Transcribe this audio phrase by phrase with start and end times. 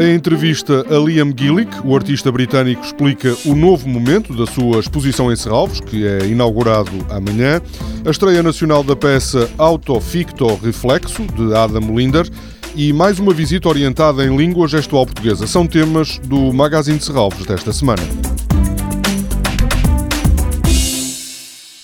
[0.00, 5.30] Em entrevista a Liam Gillick, o artista britânico explica o novo momento da sua exposição
[5.30, 7.60] em Serralves, que é inaugurado amanhã,
[8.06, 12.26] a estreia nacional da peça Auto Ficto Reflexo, de Adam Linder,
[12.74, 15.46] e mais uma visita orientada em língua gestual portuguesa.
[15.46, 18.02] São temas do Magazine de Serralves desta semana.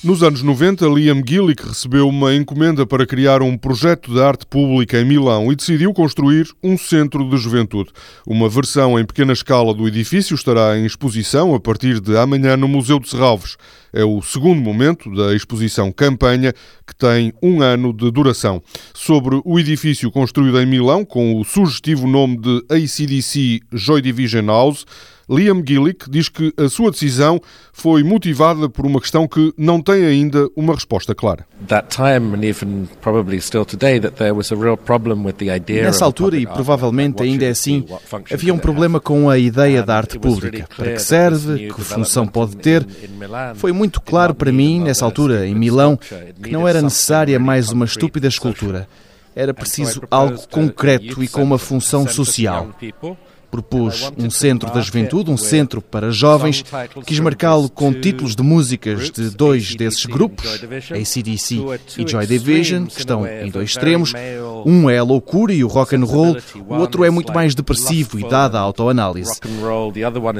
[0.07, 5.00] Nos anos 90, Liam Gillick recebeu uma encomenda para criar um projeto de arte pública
[5.00, 7.91] em Milão e decidiu construir um centro de juventude.
[8.24, 12.69] Uma versão em pequena escala do edifício estará em exposição a partir de amanhã no
[12.69, 13.56] Museu de Serralves.
[13.96, 16.52] É o segundo momento da exposição Campanha,
[16.87, 18.62] que tem um ano de duração.
[18.92, 24.84] Sobre o edifício construído em Milão, com o sugestivo nome de ACDC Joy Division House,
[25.28, 27.40] Liam Gillick diz que a sua decisão
[27.73, 31.45] foi motivada por uma questão que não tem ainda uma resposta clara.
[35.82, 37.84] Nessa altura, e provavelmente ainda é assim,
[38.32, 40.68] havia um problema com a ideia da arte pública.
[40.76, 41.73] Para que serve?
[41.73, 42.87] Que função pode ter?
[43.56, 47.84] Foi muito claro para mim, nessa altura, em Milão, que não era necessária mais uma
[47.84, 48.88] estúpida escultura.
[49.34, 52.74] Era preciso algo concreto e com uma função social
[53.57, 56.65] propôs um centro da juventude, um centro para jovens.
[57.07, 61.65] Quis marcá-lo com títulos de músicas de dois desses grupos, ACDC
[61.99, 64.12] e Joy Division, que estão em dois extremos.
[64.66, 66.37] Um é a loucura e o rock and roll,
[66.69, 69.41] o outro é muito mais depressivo e dada a autoanálise.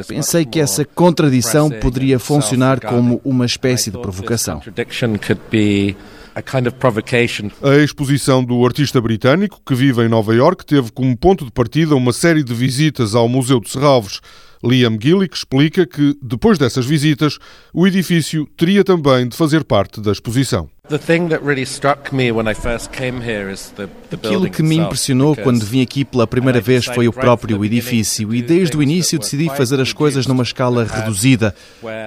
[0.07, 4.61] Pensei que essa contradição poderia funcionar como uma espécie de provocação
[6.37, 7.51] a kind of provocation.
[7.63, 11.97] A exposição do artista britânico, que vive em Nova York, teve como ponto de partida
[11.97, 14.21] uma série de visitas ao Museu de Serralves.
[14.63, 17.39] Liam Gillick explica que, depois dessas visitas,
[17.73, 20.69] o edifício teria também de fazer parte da exposição.
[24.13, 28.43] Aquilo que me impressionou quando vim aqui pela primeira vez foi o próprio edifício e
[28.43, 31.55] desde o início decidi fazer as coisas numa escala reduzida.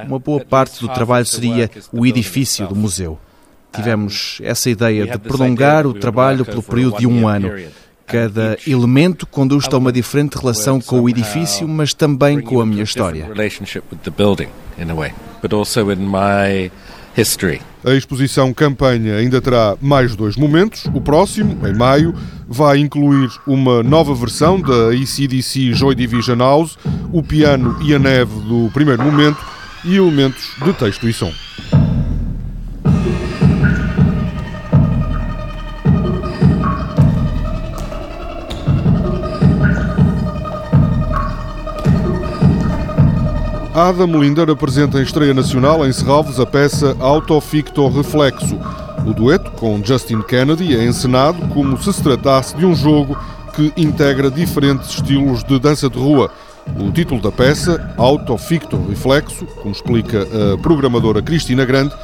[0.07, 3.19] Uma boa parte do trabalho seria o edifício do museu.
[3.73, 7.51] Tivemos essa ideia de prolongar o trabalho pelo período de um ano.
[8.05, 12.83] Cada elemento conduz a uma diferente relação com o edifício, mas também com a minha
[12.83, 13.29] história.
[17.85, 20.85] A exposição Campanha ainda terá mais dois momentos.
[20.93, 22.13] O próximo, em maio,
[22.47, 26.77] vai incluir uma nova versão da ACDC Joy Division House,
[27.11, 29.39] o piano e a neve do primeiro momento
[29.85, 31.31] e elementos de texto e som.
[43.79, 48.59] Adam Linder apresenta em estreia nacional em Serralves a peça Autoficto Reflexo.
[49.07, 53.17] O dueto com Justin Kennedy é encenado como se se tratasse de um jogo
[53.55, 56.29] que integra diferentes estilos de dança de rua.
[56.77, 61.95] O título da peça, Autoficto Reflexo, como explica a programadora Cristina Grande,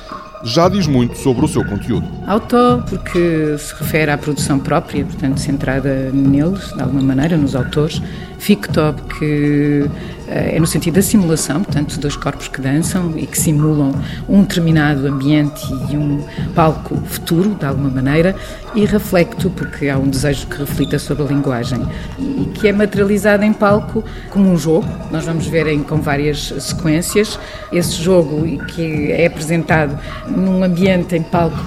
[0.46, 2.08] já diz muito sobre o seu conteúdo.
[2.26, 8.02] Auto, porque se refere à produção própria, portanto, centrada neles, de alguma maneira, nos autores.
[8.46, 9.90] Ficto, que
[10.28, 13.92] eh, é no sentido da simulação, portanto, dos corpos que dançam e que simulam
[14.30, 16.24] um determinado ambiente e um
[16.54, 18.36] palco futuro, de alguma maneira,
[18.76, 21.82] e reflecto, porque há um desejo que reflita sobre a linguagem
[22.20, 24.88] e que é materializado em palco como um jogo.
[25.10, 27.40] Nós vamos ver em, com várias sequências
[27.72, 31.66] esse jogo que é apresentado num ambiente em palco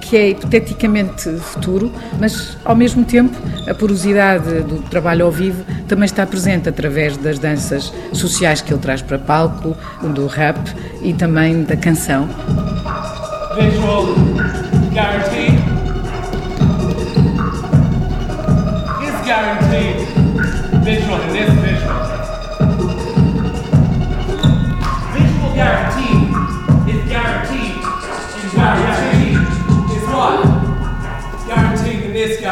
[0.00, 3.36] que é hipoteticamente futuro, mas ao mesmo tempo
[3.68, 8.80] a porosidade do trabalho ao vivo também está presente através das danças sociais que ele
[8.80, 10.58] traz para palco, do rap
[11.02, 12.28] e também da canção.
[13.56, 14.63] Visual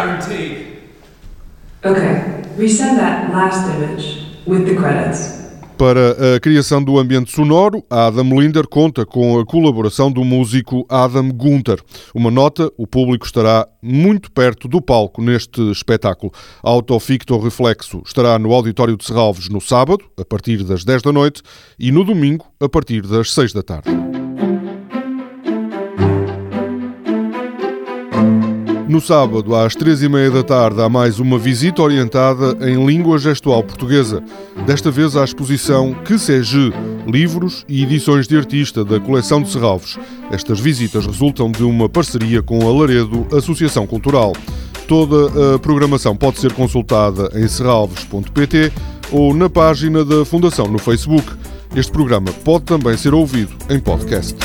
[0.03, 0.67] Guaranteed.
[1.85, 5.41] Okay, resend that last image with the credits.
[5.79, 11.29] Para a criação do ambiente sonoro, Adam Linder conta com a colaboração do músico Adam
[11.31, 11.81] Gunther.
[12.15, 16.33] Uma nota: o público estará muito perto do palco neste espetáculo.
[16.63, 21.43] Autoficto Reflexo estará no Auditório de Serralves no sábado, a partir das 10 da noite,
[21.79, 24.02] e no domingo, a partir das 6 da tarde.
[28.93, 33.17] No sábado, às três e meia da tarde, há mais uma visita orientada em língua
[33.17, 34.23] gestual portuguesa.
[34.67, 36.71] Desta vez à exposição Que Seja,
[37.07, 39.99] livros e edições de artista da coleção de Serralves.
[40.31, 44.35] Estas visitas resultam de uma parceria com a Laredo Associação Cultural.
[44.87, 48.71] Toda a programação pode ser consultada em serralves.pt
[49.11, 51.33] ou na página da Fundação no Facebook.
[51.75, 54.37] Este programa pode também ser ouvido em podcast.